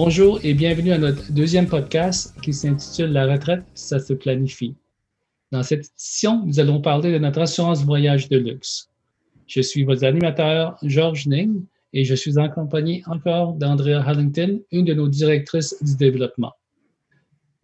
[0.00, 4.76] Bonjour et bienvenue à notre deuxième podcast qui s'intitule La retraite, ça se planifie.
[5.50, 8.90] Dans cette édition, nous allons parler de notre assurance voyage de luxe.
[9.48, 14.94] Je suis votre animateur, Georges Ning, et je suis en encore d'Andrea Hallington, une de
[14.94, 16.52] nos directrices du développement.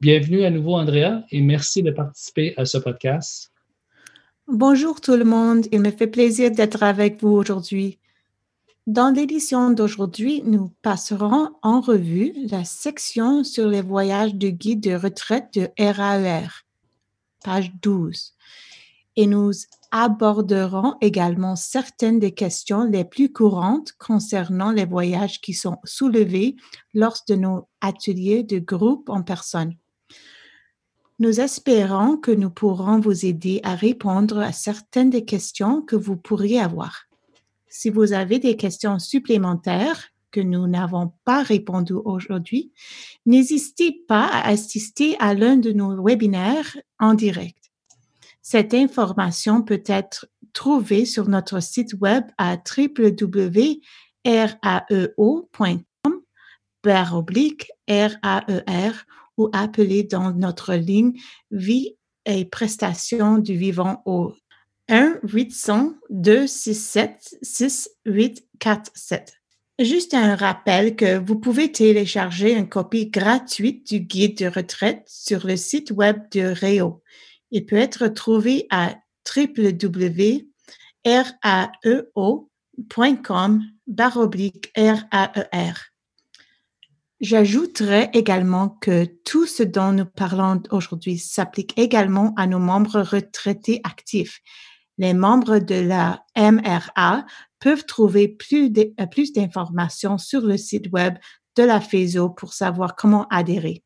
[0.01, 3.53] Bienvenue à nouveau, Andrea, et merci de participer à ce podcast.
[4.49, 8.01] Bonjour tout le monde, il me fait plaisir d'être avec vous aujourd'hui.
[8.87, 14.95] Dans l'édition d'aujourd'hui, nous passerons en revue la section sur les voyages de guide de
[14.95, 16.49] retraite de RAER, e
[17.43, 18.35] page 12,
[19.17, 19.53] et nous
[19.91, 26.55] aborderons également certaines des questions les plus courantes concernant les voyages qui sont soulevés
[26.93, 29.73] lors de nos ateliers de groupe en personne.
[31.21, 36.19] Nous espérons que nous pourrons vous aider à répondre à certaines des questions que vous
[36.19, 37.07] pourriez avoir.
[37.77, 42.73] Si vous avez des questions supplémentaires que nous n'avons pas répondu aujourd'hui,
[43.27, 47.73] n'hésitez pas à assister à l'un de nos webinaires en direct.
[48.43, 53.83] Cette information peut être trouvée sur notre site web à www.raeo.com
[57.13, 58.93] oblique RAER
[59.37, 61.19] ou appelez dans notre ligne
[61.51, 64.33] vie et prestations du vivant au
[64.89, 69.35] 1 800 267 6847.
[69.81, 75.47] Juste un rappel que vous pouvez télécharger une copie gratuite du guide de retraite sur
[75.47, 77.03] le site web de Réo.
[77.51, 78.95] Il peut être trouvé à
[79.37, 80.53] www.raeo.com
[83.87, 85.73] baroblique RAER.
[87.21, 93.81] J'ajouterais également que tout ce dont nous parlons aujourd'hui s'applique également à nos membres retraités
[93.83, 94.41] actifs
[94.99, 97.27] les membres de la MRA
[97.61, 101.15] peuvent trouver plus d'informations sur le site web
[101.57, 103.83] de la FESO pour savoir comment adhérer.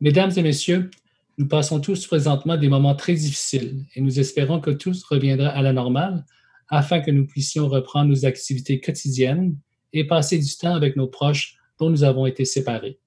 [0.00, 0.90] Mesdames et messieurs,
[1.38, 5.62] nous passons tous présentement des moments très difficiles et nous espérons que tout reviendra à
[5.62, 6.24] la normale
[6.68, 9.56] afin que nous puissions reprendre nos activités quotidiennes
[9.92, 12.98] et passer du temps avec nos proches dont nous avons été séparés.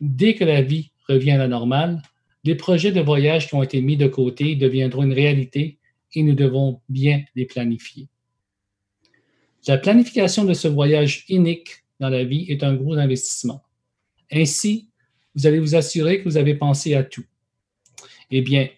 [0.00, 2.02] Dès que la vie revient à la normale,
[2.44, 5.78] les projets de voyage qui ont été mis de côté deviendront une réalité
[6.14, 8.08] et nous devons bien les planifier.
[9.66, 13.62] La planification de ce voyage unique dans la vie est un gros investissement.
[14.32, 14.88] Ainsi,
[15.34, 17.24] vous allez vous assurer que vous avez pensé à tout.
[18.30, 18.68] Eh bien,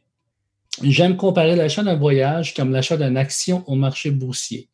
[0.82, 4.68] j'aime comparer l'achat d'un voyage comme l'achat d'une action au marché boursier.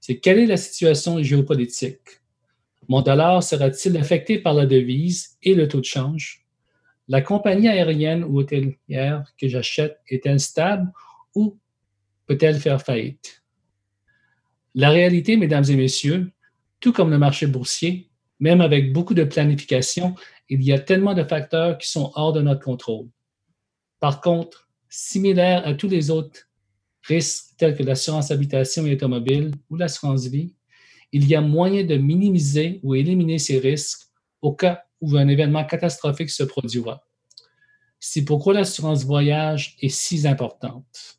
[0.00, 2.20] C'est quelle est la situation géopolitique?
[2.88, 6.46] Mon dollar sera-t-il affecté par la devise et le taux de change?
[7.08, 10.90] La compagnie aérienne ou hôtelière que j'achète est-elle stable
[12.26, 13.42] peut-elle faire faillite?
[14.74, 16.30] La réalité, mesdames et messieurs,
[16.80, 18.10] tout comme le marché boursier,
[18.40, 20.14] même avec beaucoup de planification,
[20.48, 23.08] il y a tellement de facteurs qui sont hors de notre contrôle.
[24.00, 26.48] Par contre, similaire à tous les autres
[27.02, 30.54] risques tels que l'assurance habitation et automobile ou l'assurance vie,
[31.12, 34.08] il y a moyen de minimiser ou éliminer ces risques
[34.42, 37.04] au cas où un événement catastrophique se produira.
[37.98, 41.17] C'est pourquoi l'assurance voyage est si importante.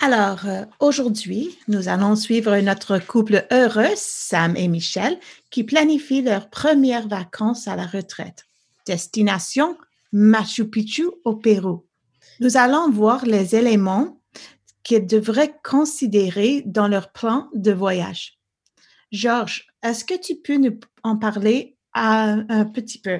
[0.00, 5.18] Alors, euh, aujourd'hui, nous allons suivre notre couple heureux, Sam et Michel,
[5.50, 8.46] qui planifient leurs premières vacances à la retraite.
[8.86, 9.76] Destination
[10.12, 11.84] Machu Picchu au Pérou.
[12.38, 14.20] Nous allons voir les éléments
[14.84, 18.38] qu'ils devraient considérer dans leur plan de voyage.
[19.10, 23.18] Georges, est-ce que tu peux nous en parler un, un petit peu?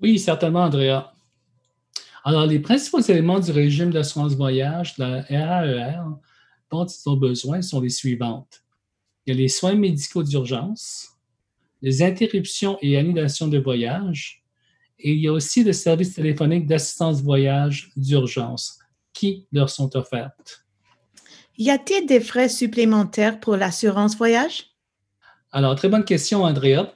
[0.00, 1.09] Oui, certainement, Andrea.
[2.24, 6.14] Alors, les principaux éléments du régime d'assurance voyage de la RAER e
[6.70, 8.62] dont ils ont besoin sont les suivantes.
[9.26, 11.08] Il y a les soins médicaux d'urgence,
[11.82, 14.44] les interruptions et annulations de voyage,
[14.98, 18.78] et il y a aussi le service téléphonique d'assistance voyage d'urgence
[19.12, 20.64] qui leur sont offertes.
[21.56, 24.66] Y a-t-il des frais supplémentaires pour l'assurance voyage?
[25.52, 26.94] Alors, très bonne question, Andrea.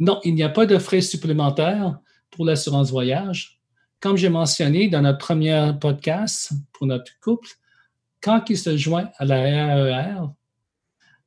[0.00, 1.98] Non, il n'y a pas de frais supplémentaires
[2.30, 3.61] pour l'assurance voyage.
[4.02, 7.48] Comme j'ai mentionné dans notre premier podcast pour notre couple,
[8.20, 10.28] quand il se joint à la RAER, e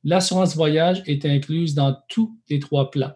[0.04, 3.14] l'assurance voyage est incluse dans tous les trois plans.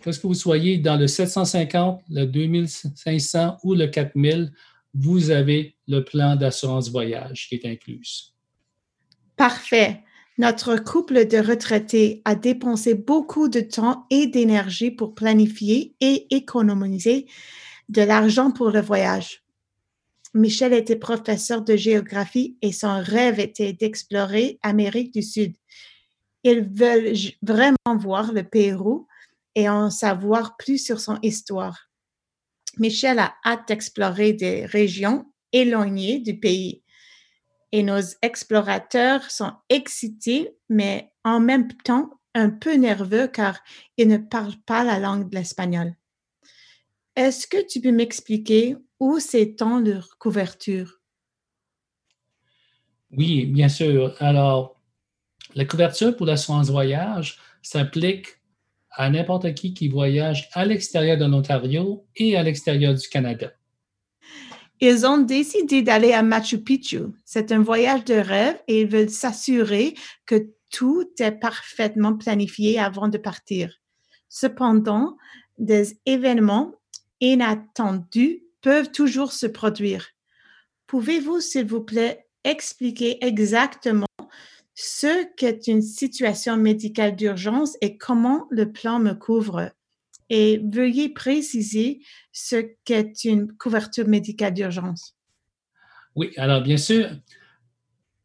[0.00, 4.50] Que vous soyez dans le 750, le 2500 ou le 4000,
[4.92, 8.32] vous avez le plan d'assurance voyage qui est inclus.
[9.36, 10.02] Parfait.
[10.36, 17.26] Notre couple de retraités a dépensé beaucoup de temps et d'énergie pour planifier et économiser
[17.92, 19.44] de l'argent pour le voyage.
[20.32, 25.54] Michel était professeur de géographie et son rêve était d'explorer Amérique du Sud.
[26.42, 27.12] Ils veulent
[27.42, 29.06] vraiment voir le Pérou
[29.54, 31.90] et en savoir plus sur son histoire.
[32.78, 36.82] Michel a hâte d'explorer des régions éloignées du pays.
[37.72, 43.60] Et nos explorateurs sont excités, mais en même temps un peu nerveux car
[43.98, 45.94] ils ne parlent pas la langue de l'espagnol.
[47.14, 51.00] Est-ce que tu peux m'expliquer où s'étend leur couverture?
[53.10, 54.14] Oui, bien sûr.
[54.20, 54.80] Alors,
[55.54, 58.28] la couverture pour l'assurance voyage s'applique
[58.90, 63.52] à n'importe qui qui voyage à l'extérieur de l'Ontario et à l'extérieur du Canada.
[64.80, 67.04] Ils ont décidé d'aller à Machu Picchu.
[67.24, 69.94] C'est un voyage de rêve et ils veulent s'assurer
[70.26, 73.76] que tout est parfaitement planifié avant de partir.
[74.28, 75.16] Cependant,
[75.58, 76.72] des événements
[77.22, 80.08] inattendus peuvent toujours se produire.
[80.86, 84.06] Pouvez-vous, s'il vous plaît, expliquer exactement
[84.74, 89.70] ce qu'est une situation médicale d'urgence et comment le plan me couvre?
[90.28, 92.00] Et veuillez préciser
[92.32, 95.16] ce qu'est une couverture médicale d'urgence.
[96.14, 97.10] Oui, alors bien sûr,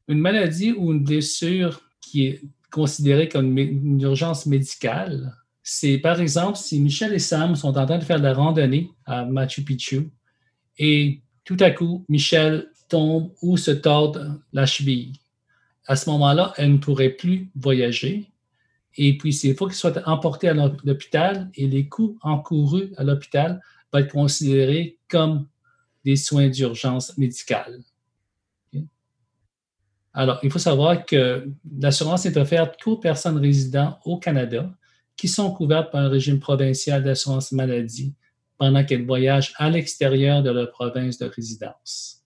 [0.07, 2.41] une maladie ou une blessure qui est
[2.71, 5.33] considérée comme une urgence médicale,
[5.69, 8.89] c'est par exemple si Michel et Sam sont en train de faire de la randonnée
[9.05, 10.09] à Machu Picchu
[10.77, 14.17] et tout à coup, Michel tombe ou se tord
[14.53, 15.11] la cheville
[15.85, 18.31] à ce moment-là, elle ne pourrait plus voyager.
[18.95, 23.61] Et puis, il faut qu'elle soit emportée à l'hôpital et les coûts encourus à l'hôpital
[23.91, 25.47] vont être considérés comme
[26.03, 27.79] des soins d'urgence médicale.
[30.13, 31.47] Alors, il faut savoir que
[31.79, 34.69] l'assurance est offerte qu'aux personnes résidant au Canada
[35.17, 38.13] qui sont couvertes par un régime provincial d'assurance maladie
[38.57, 42.23] pendant qu'elles voyagent à l'extérieur de leur province de résidence.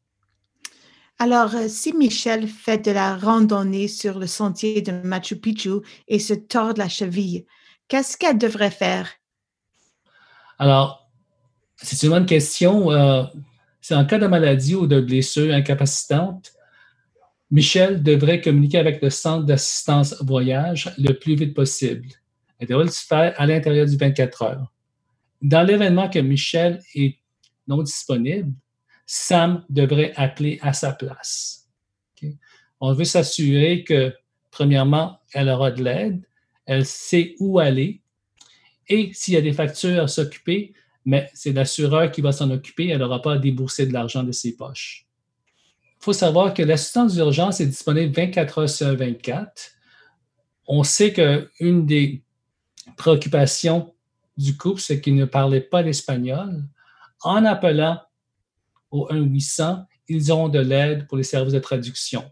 [1.20, 6.20] Alors, euh, si Michel fait de la randonnée sur le sentier de Machu Picchu et
[6.20, 7.46] se tord la cheville,
[7.88, 9.10] qu'est-ce qu'elle devrait faire?
[10.58, 11.10] Alors,
[11.78, 12.92] c'est une bonne question.
[12.92, 13.24] Euh,
[13.82, 16.54] c'est en cas de maladie ou de blessure incapacitante,
[17.50, 22.08] Michel devrait communiquer avec le centre d'assistance voyage le plus vite possible.
[22.62, 24.72] Elle devrait le faire à l'intérieur du 24 heures.
[25.42, 27.18] Dans l'événement que Michel est
[27.68, 28.54] non disponible,
[29.08, 31.68] Sam devrait appeler à sa place.
[32.80, 34.14] On veut s'assurer que,
[34.52, 36.24] premièrement, elle aura de l'aide,
[36.68, 38.02] elle sait où aller,
[38.88, 40.74] et s'il y a des factures à s'occuper,
[41.04, 44.32] mais c'est l'assureur qui va s'en occuper, elle n'aura pas à débourser de l'argent de
[44.32, 45.08] ses poches.
[46.00, 49.72] Il faut savoir que l'assistance d'urgence est disponible 24 heures sur 24.
[50.68, 52.24] On sait qu'une des
[52.98, 53.94] préoccupations
[54.38, 56.64] du couple, c'est qu'il ne parlait pas l'espagnol.
[57.22, 58.02] En appelant
[58.90, 62.30] au 1-800, ils auront de l'aide pour les services de traduction.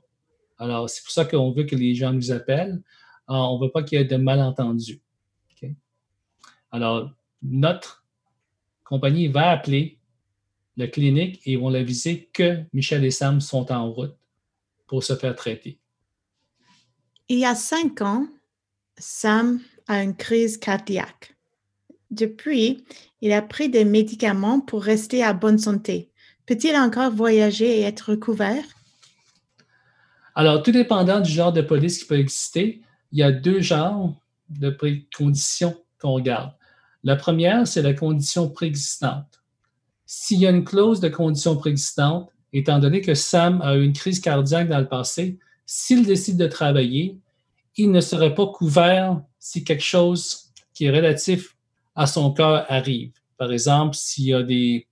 [0.58, 2.82] Alors, c'est pour ça qu'on veut que les gens nous appellent.
[3.28, 5.02] on ne veut pas qu'il y ait de malentendus.
[6.72, 7.12] Alors,
[7.42, 8.06] notre
[8.84, 10.00] compagnie va appeler
[10.78, 14.16] la clinique et ils vont l'aviser que Michel et Sam sont en route
[14.88, 15.80] pour se faire traiter.
[17.28, 18.28] Il y a cinq ans,
[18.98, 21.36] Sam a une crise cardiaque.
[22.12, 22.86] Depuis,
[23.22, 26.12] il a pris des médicaments pour rester à bonne santé.
[26.46, 28.64] Peut-il encore voyager et être couvert?
[30.36, 32.82] Alors, tout dépendant du genre de police qui peut exister,
[33.12, 34.16] il y a deux genres
[34.50, 34.76] de
[35.16, 36.54] conditions qu'on regarde.
[37.04, 39.42] La première, c'est la condition préexistante.
[40.06, 43.94] S'il y a une clause de condition préexistante, étant donné que Sam a eu une
[43.94, 47.18] crise cardiaque dans le passé, s'il décide de travailler,
[47.76, 51.56] il ne serait pas couvert si quelque chose qui est relatif
[51.96, 53.12] à son cœur arrive.
[53.38, 54.88] Par exemple, s'il y a des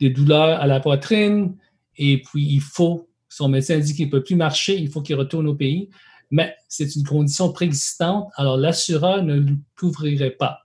[0.00, 1.56] douleurs à la poitrine,
[1.96, 5.16] et puis il faut, son médecin dit qu'il ne peut plus marcher, il faut qu'il
[5.16, 5.90] retourne au pays,
[6.30, 10.60] mais c'est une condition préexistante, alors l'assureur ne le couvrirait pas.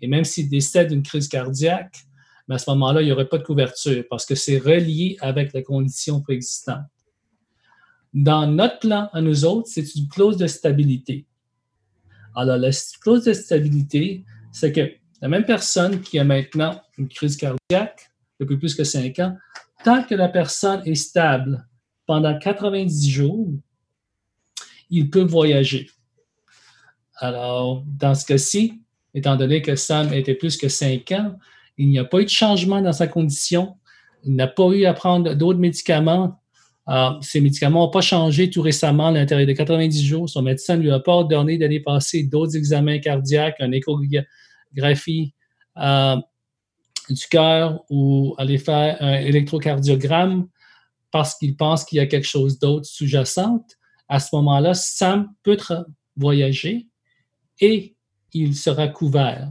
[0.00, 2.04] Et même s'il décède d'une crise cardiaque,
[2.46, 5.52] mais à ce moment-là, il n'y aurait pas de couverture parce que c'est relié avec
[5.52, 6.86] la condition préexistante.
[8.14, 11.26] Dans notre plan à nous autres, c'est une clause de stabilité.
[12.38, 17.36] Alors, la clause de stabilité, c'est que la même personne qui a maintenant une crise
[17.36, 19.36] cardiaque depuis plus que cinq ans,
[19.82, 21.66] tant que la personne est stable
[22.06, 23.48] pendant 90 jours,
[24.88, 25.90] il peut voyager.
[27.16, 28.82] Alors, dans ce cas-ci,
[29.14, 31.36] étant donné que Sam était plus que cinq ans,
[31.76, 33.76] il n'y a pas eu de changement dans sa condition.
[34.22, 36.40] Il n'a pas eu à prendre d'autres médicaments.
[37.20, 40.28] Ces médicaments n'ont pas changé tout récemment à l'intérieur de 90 jours.
[40.28, 45.34] Son médecin ne lui a pas ordonné d'aller passer d'autres examens cardiaques, une échographie.
[45.76, 46.16] Euh,
[47.10, 50.48] du cœur ou aller faire un électrocardiogramme
[51.10, 53.76] parce qu'il pense qu'il y a quelque chose d'autre sous-jacente,
[54.08, 55.56] à ce moment-là, Sam peut
[56.16, 56.88] voyager
[57.60, 57.96] et
[58.32, 59.50] il sera couvert.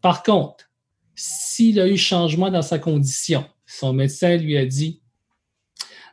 [0.00, 0.70] Par contre,
[1.14, 4.99] s'il a eu changement dans sa condition, son médecin lui a dit,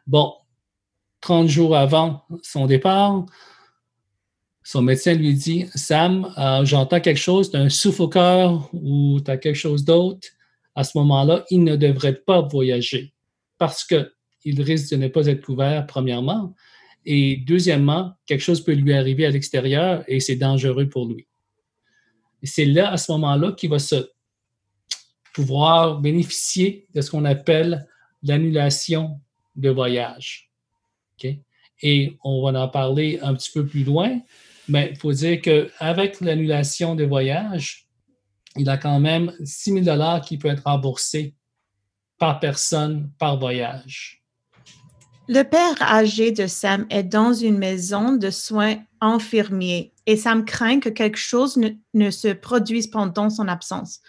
[0.08, 0.34] bon,
[1.22, 3.26] 30 jours avant son départ,
[4.64, 8.70] son médecin lui dit, Sam, euh, j'entends quelque chose, tu as un souffle au cœur
[8.74, 10.28] ou tu as quelque chose d'autre.
[10.76, 13.14] À ce moment-là, il ne devrait pas voyager
[13.58, 16.54] parce qu'il risque de ne pas être couvert, premièrement.
[17.06, 21.28] Et deuxièmement, quelque chose peut lui arriver à l'extérieur et c'est dangereux pour lui.
[22.44, 24.10] c'est là, à ce moment-là, qu'il va se
[25.34, 27.88] pouvoir bénéficier de ce qu'on appelle
[28.22, 29.22] l'annulation
[29.58, 30.50] de voyage.
[31.84, 34.20] Et on va en parler un petit peu plus loin,
[34.68, 37.88] mais il faut dire qu'avec l'annulation de voyage,
[38.56, 41.36] il a quand même 6 000 qui peut être remboursé
[42.18, 44.24] par personne par voyage.
[45.30, 50.80] Le père âgé de Sam est dans une maison de soins infirmiers et Sam craint
[50.80, 51.60] que quelque chose
[51.94, 54.00] ne, se produise pendant son absence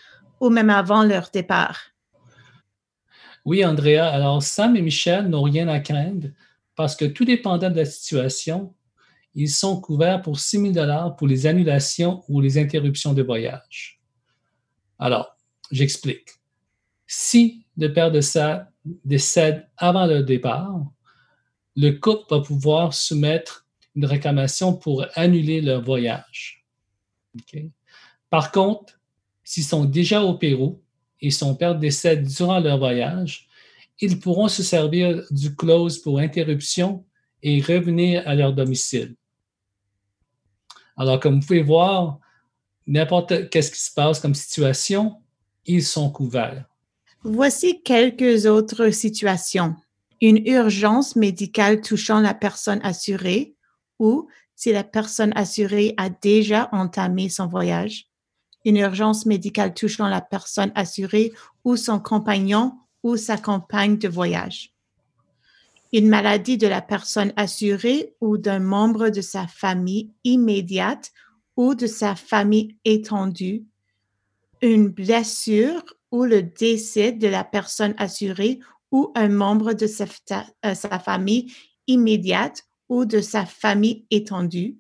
[0.40, 1.80] ou même avant leur départ.
[3.48, 4.06] Oui, Andrea.
[4.10, 6.28] Alors, Sam et Michel n'ont rien à craindre
[6.76, 8.74] parce que tout dépendant de la situation,
[9.34, 14.02] ils sont couverts pour 6 000 pour les annulations ou les interruptions de voyage.
[14.98, 15.34] Alors,
[15.70, 16.28] j'explique.
[17.06, 18.66] Si le père de Sam
[19.06, 20.84] décède avant le départ,
[21.74, 26.66] le couple va pouvoir soumettre une réclamation pour annuler leur voyage.
[28.28, 29.00] Par contre,
[29.42, 30.82] s'ils sont déjà au Pérou
[31.20, 33.48] et son père décède durant leur voyage,
[34.00, 37.04] ils pourront se servir du clause pour interruption
[37.42, 39.14] et revenir à leur domicile.
[40.96, 42.18] Alors, comme vous pouvez voir,
[42.86, 45.16] n'importe qu'est-ce qui se passe comme situation,
[45.66, 46.64] ils sont couverts.
[47.22, 49.74] Voici quelques autres situations
[50.20, 53.54] une urgence médicale touchant la personne assurée
[53.98, 58.07] ou si la personne assurée a déjà entamé son voyage,
[58.64, 61.32] une urgence médicale touchant la personne assurée
[61.64, 64.74] ou son compagnon ou sa compagne de voyage,
[65.92, 71.12] une maladie de la personne assurée ou d'un membre de sa famille immédiate
[71.56, 73.64] ou de sa famille étendue,
[74.60, 78.60] une blessure ou le décès de la personne assurée
[78.90, 81.52] ou un membre de euh, sa, famille
[81.86, 84.78] immédiate ou de sa famille étendue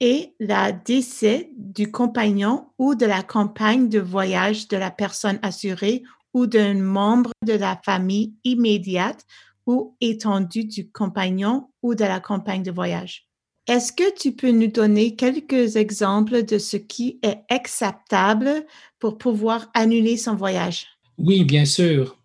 [0.00, 6.02] et la décès du compagnon ou de la compagne de voyage de la personne assurée
[6.34, 9.24] ou d'un membre de la famille immédiate
[9.66, 13.26] ou étendue du compagnon ou de la compagne de voyage.
[13.66, 18.64] Est-ce que tu peux nous donner quelques exemples de ce qui est acceptable
[19.00, 20.86] pour pouvoir annuler son voyage?
[21.18, 22.16] Oui, bien sûr.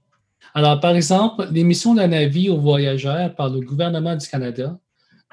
[0.54, 4.78] Alors, par exemple, l'émission d'un avis aux voyageurs par le gouvernement du Canada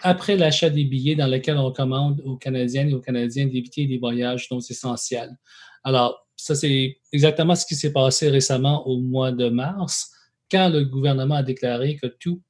[0.03, 3.99] après l'achat des billets dans lesquels on recommande aux Canadiennes et aux Canadiens d'éviter des
[3.99, 5.37] voyages non essentiels.
[5.85, 10.13] Alors, ça, c'est exactement ce qui s'est passé récemment au mois de mars,
[10.51, 12.41] quand le gouvernement a déclaré que tous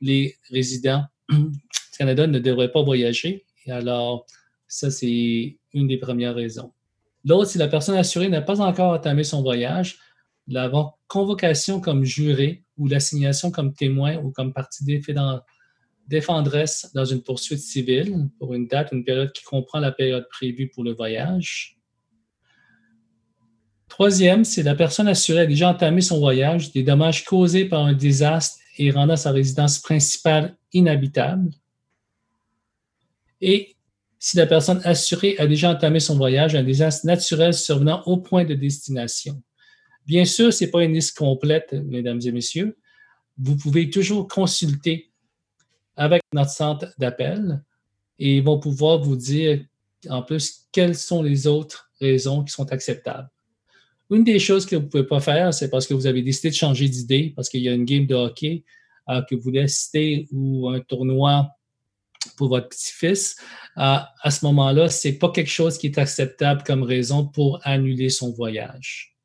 [0.00, 1.60] les résidents du
[1.96, 3.44] Canada ne devraient pas voyager.
[3.66, 4.26] Et alors,
[4.66, 6.72] ça, c'est une des premières raisons.
[7.24, 9.98] L'autre, si la personne assurée n'a pas encore entamé son voyage,
[10.48, 10.70] la
[11.06, 14.84] convocation comme juré ou l'assignation comme témoin ou comme partie
[16.10, 20.68] défendresse dans une poursuite civile pour une date, une période qui comprend la période prévue
[20.68, 21.78] pour le voyage.
[23.88, 27.92] Troisième, si la personne assurée a déjà entamé son voyage, des dommages causés par un
[27.92, 31.50] désastre et rendant sa résidence principale inhabitable.
[33.40, 33.76] Et
[34.18, 38.44] si la personne assurée a déjà entamé son voyage, un désastre naturel survenant au point
[38.44, 39.42] de destination.
[40.06, 42.76] Bien sûr, ce n'est pas une liste complète, mesdames et messieurs.
[43.38, 45.09] Vous pouvez toujours consulter
[46.00, 47.62] avec notre centre d'appel
[48.18, 49.62] et ils vont pouvoir vous dire
[50.08, 53.28] en plus quelles sont les autres raisons qui sont acceptables.
[54.08, 56.48] Une des choses que vous ne pouvez pas faire, c'est parce que vous avez décidé
[56.48, 58.64] de changer d'idée, parce qu'il y a une game de hockey
[59.10, 61.50] euh, que vous voulez assister ou un tournoi
[62.38, 63.36] pour votre petit-fils.
[63.76, 67.60] Euh, à ce moment-là, ce n'est pas quelque chose qui est acceptable comme raison pour
[67.62, 69.18] annuler son voyage.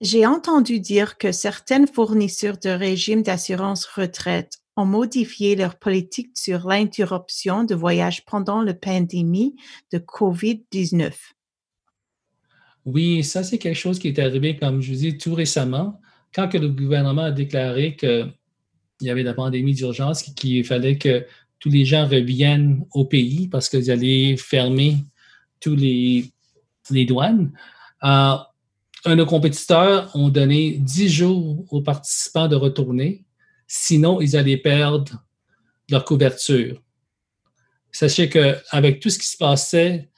[0.00, 6.66] J'ai entendu dire que certaines fournisseurs de régimes d'assurance retraite ont modifié leur politique sur
[6.66, 9.54] l'interruption de voyage pendant la pandémie
[9.92, 11.12] de COVID-19.
[12.84, 16.00] Oui, ça, c'est quelque chose qui est arrivé, comme je vous dis, tout récemment,
[16.34, 18.32] quand que le gouvernement a déclaré qu'il
[19.00, 21.24] y avait la pandémie d'urgence, qu'il fallait que
[21.60, 24.98] tous les gens reviennent au pays parce qu'ils allaient fermer
[25.60, 26.30] tous les,
[26.90, 27.52] les douanes.
[28.02, 28.36] Euh,
[29.06, 33.24] un de nos compétiteurs ont donné 10 jours aux participants de retourner,
[33.66, 35.24] sinon ils allaient perdre
[35.90, 36.80] leur couverture.
[37.92, 40.10] Sachez qu'avec tout ce qui se passait,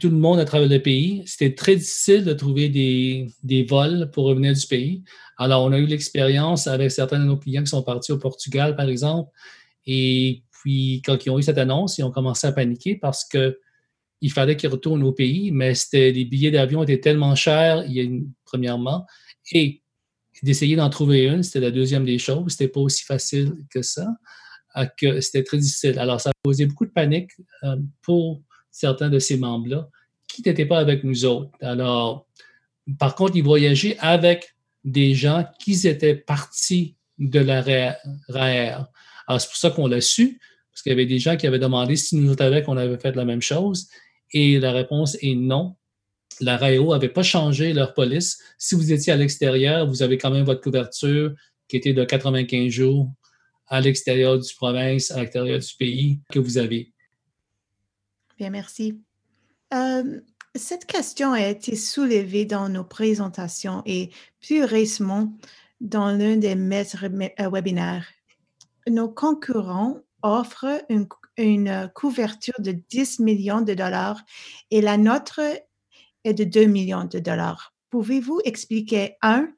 [0.00, 4.24] tout le monde à travers le pays, c'était très difficile de trouver des, vols pour
[4.24, 5.04] revenir du pays.
[5.36, 8.74] Alors, on a eu l'expérience avec certains de nos clients qui sont partis au Portugal,
[8.74, 9.30] par exemple,
[9.86, 13.60] et puis quand ils ont eu cette annonce, ils ont commencé à paniquer parce que
[14.22, 17.84] il fallait qu'ils retournent au pays, mais les billets d'avion étaient tellement chers,
[18.44, 19.06] premièrement,
[19.52, 19.82] et
[20.42, 22.52] d'essayer d'en trouver une, c'était la deuxième des choses.
[22.52, 24.06] C'était pas aussi facile que ça,
[24.98, 25.98] que c'était très difficile.
[25.98, 27.30] Alors, ça a posé beaucoup de panique
[27.64, 29.88] euh, pour certains de ces membres-là
[30.28, 31.50] qui n'étaient pas avec nous autres.
[31.60, 32.26] Alors,
[32.98, 38.84] par contre, ils voyageaient avec des gens qui étaient partis de la RAER.
[39.26, 40.38] Alors, c'est pour ça qu'on l'a su,
[40.70, 43.16] parce qu'il y avait des gens qui avaient demandé si nous savaient qu'on avait fait
[43.16, 43.88] la même chose.
[44.32, 45.76] Et la réponse est non.
[46.40, 48.38] La RAEO n'avait pas changé leur police.
[48.58, 51.34] Si vous étiez à l'extérieur, vous avez quand même votre couverture
[51.68, 53.10] qui était de 95 jours
[53.68, 56.92] à l'extérieur du province, à l'extérieur du pays que vous avez.
[58.38, 59.00] Bien, merci.
[59.74, 60.20] Euh,
[60.54, 65.32] cette question a été soulevée dans nos présentations et plus récemment
[65.80, 68.06] dans l'un des maîtres euh, webinaires.
[68.88, 74.22] Nos concurrents offrent une, une, couverture de 10 millions de dollars
[74.70, 75.40] et la nôtre
[76.26, 77.74] est de 2 millions de dollars.
[77.90, 79.48] Pouvez-vous expliquer, un,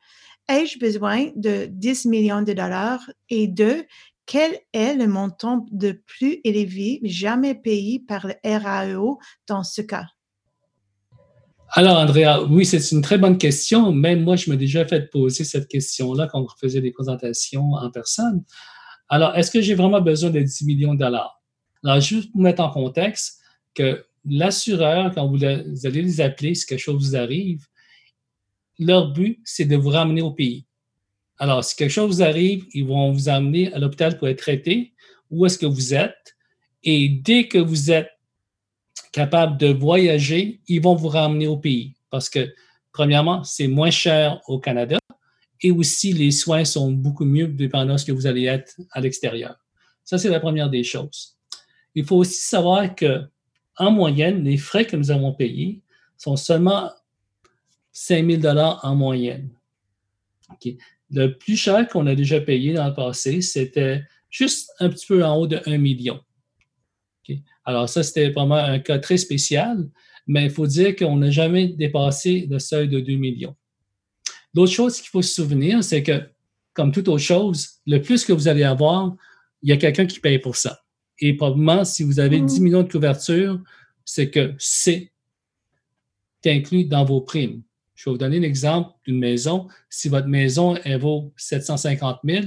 [0.48, 3.10] ai-je besoin de 10 millions de dollars?
[3.30, 3.84] Et deux,
[4.26, 10.06] quel est le montant de plus élevé jamais payé par le RAEO dans ce cas?
[11.70, 13.92] Alors, Andrea, oui, c'est une très bonne question.
[13.92, 17.90] Même moi, je me déjà fait poser cette question-là quand on faisait des présentations en
[17.90, 18.42] personne.
[19.08, 21.42] Alors, est-ce que j'ai vraiment besoin de 10 millions de dollars?
[21.84, 23.40] Alors, juste pour mettre en contexte
[23.74, 27.66] que l'assureur, quand vous, allez les appeler si quelque chose vous arrive,
[28.78, 30.66] leur but, c'est de vous ramener au pays.
[31.38, 34.92] Alors, si quelque chose vous arrive, ils vont vous amener à l'hôpital pour être traité.
[35.30, 36.36] Où est-ce que vous êtes?
[36.82, 38.10] Et dès que vous êtes
[39.12, 41.94] capable de voyager, ils vont vous ramener au pays.
[42.10, 42.52] Parce que,
[42.92, 44.98] premièrement, c'est moins cher au Canada
[45.60, 49.00] et aussi les soins sont beaucoup mieux dépendant de ce que vous allez être à
[49.00, 49.56] l'extérieur.
[50.04, 51.36] Ça, c'est la première des choses.
[51.94, 53.22] Il faut aussi savoir que,
[53.78, 55.82] en moyenne, les frais que nous avons payés
[56.16, 56.90] sont seulement
[57.92, 59.50] 5 000 en moyenne.
[61.10, 65.24] Le plus cher qu'on a déjà payé dans le passé, c'était juste un petit peu
[65.24, 66.20] en haut de 1 million.
[67.64, 69.88] Alors, ça, c'était vraiment un cas très spécial,
[70.26, 73.56] mais il faut dire qu'on n'a jamais dépassé le seuil de 2 millions.
[74.54, 76.30] L'autre chose qu'il faut se souvenir, c'est que,
[76.72, 79.14] comme toute autre chose, le plus que vous allez avoir,
[79.62, 80.80] il y a quelqu'un qui paye pour ça.
[81.20, 82.62] Et probablement, si vous avez 10 mmh.
[82.62, 83.60] millions de couverture,
[84.04, 85.12] c'est que c'est
[86.46, 87.62] inclus dans vos primes.
[87.94, 89.68] Je vais vous donner un exemple d'une maison.
[89.90, 92.44] Si votre maison elle vaut 750 000,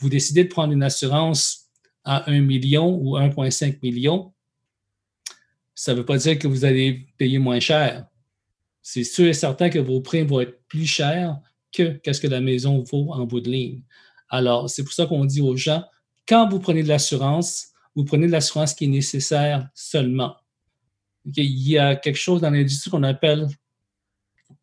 [0.00, 1.70] vous décidez de prendre une assurance
[2.04, 4.32] à 1 million ou 1,5 million,
[5.74, 8.06] ça ne veut pas dire que vous allez payer moins cher.
[8.82, 11.38] C'est sûr et certain que vos primes vont être plus chères
[11.72, 13.82] que qu'est-ce que la maison vaut en bout de ligne.
[14.28, 15.84] Alors, c'est pour ça qu'on dit aux gens,
[16.26, 20.36] quand vous prenez de l'assurance, vous prenez de l'assurance qui est nécessaire seulement.
[21.24, 23.48] Il y a quelque chose dans l'industrie qu'on appelle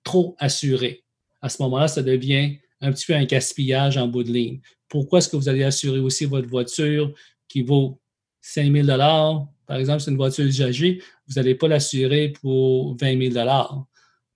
[0.03, 1.03] trop assuré.
[1.41, 4.61] À ce moment-là, ça devient un petit peu un gaspillage en bout de ligne.
[4.87, 7.11] Pourquoi est-ce que vous allez assurer aussi votre voiture
[7.47, 7.99] qui vaut
[8.41, 13.47] 5 000 Par exemple, c'est une voiture usagée, vous n'allez pas l'assurer pour 20 000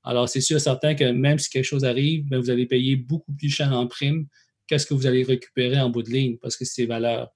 [0.04, 3.34] Alors, c'est sûr certain que même si quelque chose arrive, ben, vous allez payer beaucoup
[3.34, 4.28] plus cher en prime
[4.66, 7.32] qu'est-ce que vous allez récupérer en bout de ligne parce que c'est valeur.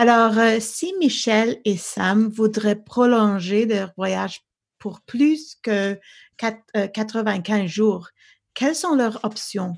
[0.00, 4.42] Alors, euh, si Michel et Sam voudraient prolonger leur voyage
[4.78, 5.98] pour plus que
[6.36, 8.08] 95 euh, jours.
[8.54, 9.74] Quelles sont leurs options?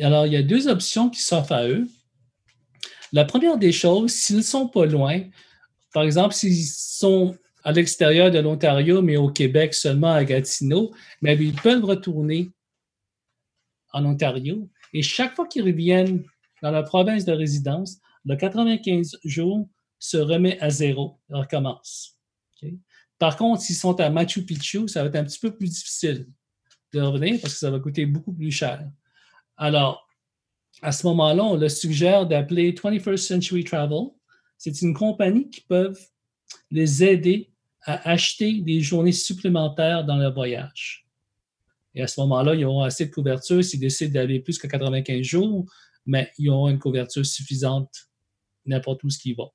[0.00, 1.86] Alors, il y a deux options qui s'offrent à eux.
[3.12, 5.20] La première des choses, s'ils ne sont pas loin,
[5.92, 11.36] par exemple, s'ils sont à l'extérieur de l'Ontario, mais au Québec seulement à Gatineau, mais
[11.36, 12.48] ils peuvent retourner
[13.92, 14.66] en Ontario.
[14.94, 16.24] Et chaque fois qu'ils reviennent
[16.62, 22.18] dans la province de résidence, le 95 jours se remet à zéro, recommence.
[23.18, 26.26] Par contre, s'ils sont à Machu Picchu, ça va être un petit peu plus difficile
[26.92, 28.88] de revenir parce que ça va coûter beaucoup plus cher.
[29.56, 30.08] Alors,
[30.82, 34.08] à ce moment-là, on leur suggère d'appeler 21st Century Travel.
[34.56, 35.92] C'est une compagnie qui peut
[36.70, 37.52] les aider
[37.82, 41.06] à acheter des journées supplémentaires dans leur voyage.
[41.94, 45.22] Et à ce moment-là, ils auront assez de couverture s'ils décident d'aller plus que 95
[45.22, 45.66] jours,
[46.06, 48.09] mais ils auront une couverture suffisante
[48.70, 49.50] n'importe où ce qu'ils vont.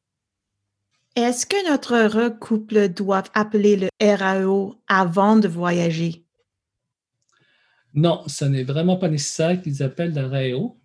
[1.15, 6.25] Est-ce que notre couple doit appeler le RAO avant de voyager?
[7.93, 10.78] Non, ce n'est vraiment pas nécessaire qu'ils appellent le RAO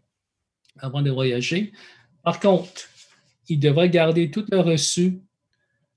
[0.78, 1.72] avant de voyager.
[2.22, 2.88] Par contre,
[3.48, 5.20] ils devraient garder tout le reçu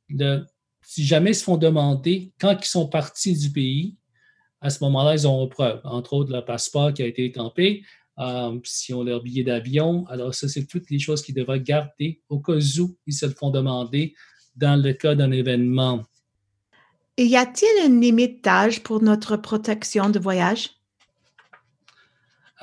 [0.09, 0.43] de,
[0.81, 3.95] si jamais ils se font demander quand ils sont partis du pays,
[4.61, 7.83] à ce moment-là, ils auront preuve, entre autres le passeport qui a été étampé,
[8.19, 10.05] euh, si on leur billet d'avion.
[10.07, 13.33] Alors, ça, c'est toutes les choses qu'ils devraient garder au cas où ils se le
[13.33, 14.13] font demander
[14.55, 16.03] dans le cas d'un événement.
[17.17, 20.71] Y a-t-il une limite d'âge pour notre protection de voyage?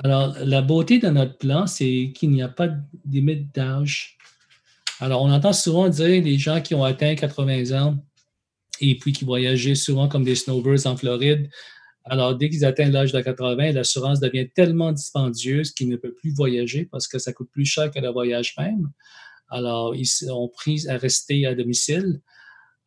[0.03, 4.17] Alors, la beauté de notre plan, c'est qu'il n'y a pas de limite d'âge.
[4.99, 7.97] Alors, on entend souvent dire les gens qui ont atteint 80 ans
[8.79, 11.49] et puis qui voyageaient souvent comme des snowbirds en Floride.
[12.03, 16.33] Alors, dès qu'ils atteignent l'âge de 80, l'assurance devient tellement dispendieuse qu'ils ne peuvent plus
[16.33, 18.89] voyager parce que ça coûte plus cher que le voyage même.
[19.49, 22.21] Alors, ils sont pris à rester à domicile.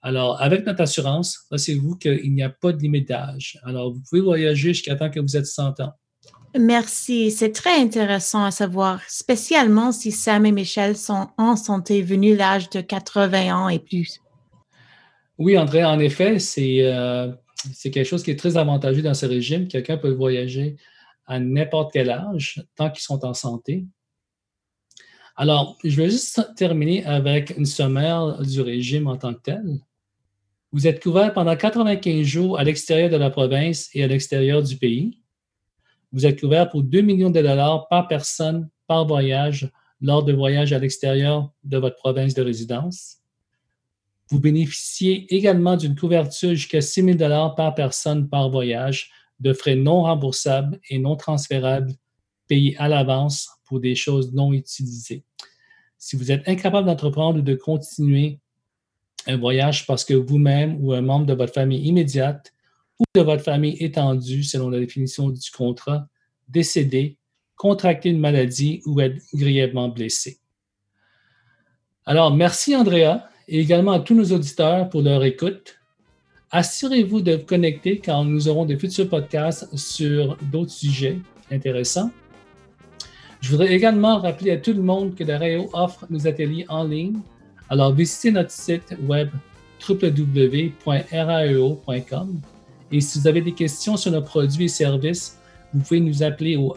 [0.03, 3.59] Alors, avec notre assurance, rassurez-vous qu'il n'y a pas de limite d'âge.
[3.63, 5.93] Alors, vous pouvez voyager jusqu'à temps que vous êtes 100 ans.
[6.59, 7.31] Merci.
[7.31, 12.71] C'est très intéressant à savoir, spécialement si Sam et Michel sont en santé venus l'âge
[12.71, 14.21] de 80 ans et plus.
[15.37, 17.33] Oui, André, en effet, euh,
[17.73, 19.69] c'est quelque chose qui est très avantageux dans ce régime.
[19.69, 20.77] Quelqu'un peut voyager
[21.27, 23.87] à n'importe quel âge tant qu'ils sont en santé.
[25.37, 29.81] Alors, je vais juste terminer avec une sommaire du régime en tant que tel.
[30.71, 34.77] Vous êtes couvert pendant 95 jours à l'extérieur de la province et à l'extérieur du
[34.77, 35.21] pays.
[36.13, 40.73] Vous êtes couvert pour 2 millions de dollars par personne par voyage lors de voyages
[40.73, 43.24] à l'extérieur de votre province de résidence.
[44.31, 49.11] Vous bénéficiez également d'une couverture jusqu'à 6 000 dollars par personne par voyage
[49.41, 51.93] de frais non remboursables et non transférables
[52.49, 55.25] payés à l'avance pour des choses non utilisées.
[55.99, 58.39] Si vous êtes incapable d'entreprendre ou de continuer
[59.27, 62.53] un voyage parce que vous-même ou un membre de votre famille immédiate
[62.99, 66.09] ou de votre famille étendue, selon la définition du contrat,
[66.49, 67.19] décédé,
[67.57, 70.39] contracté une maladie ou être grièvement blessé.
[72.07, 75.77] Alors, merci Andrea et également à tous nos auditeurs pour leur écoute.
[76.51, 81.19] Assurez-vous de vous connecter quand nous aurons des futurs podcasts sur d'autres sujets
[81.51, 82.11] intéressants.
[83.41, 86.85] Je voudrais également rappeler à tout le monde que la RAO offre nos ateliers en
[86.85, 87.21] ligne
[87.71, 89.31] alors, visitez notre site web
[89.89, 90.81] www.raeo.com
[92.93, 95.39] et si vous avez des questions sur nos produits et services,
[95.73, 96.77] vous pouvez nous appeler au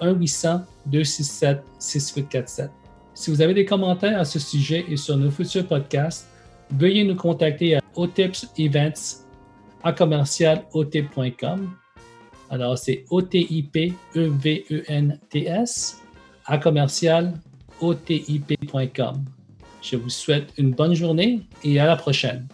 [0.90, 2.70] 1-800-267-6847.
[3.14, 6.28] Si vous avez des commentaires à ce sujet et sur nos futurs podcasts,
[6.72, 9.26] veuillez nous contacter à otipsevents
[9.84, 11.70] à commercialotip.com.
[12.50, 16.02] Alors, c'est O-T-I-P-E-V-E-N-T-S
[16.46, 19.26] à commercialotip.com.
[19.82, 22.46] Je vous souhaite une bonne journée et à la prochaine.